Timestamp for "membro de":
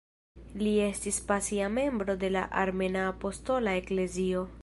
1.75-2.33